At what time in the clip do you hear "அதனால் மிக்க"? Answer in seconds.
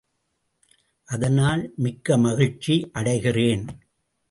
1.07-2.17